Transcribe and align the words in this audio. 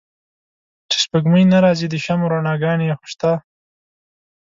چې 0.89 0.97
سپوږمۍ 1.03 1.43
نه 1.51 1.57
را 1.63 1.71
ځي 1.79 1.87
د 1.89 1.95
شمعو 2.05 2.31
رڼاګا 2.33 2.71
نې 2.79 2.97
خوشته 2.99 3.31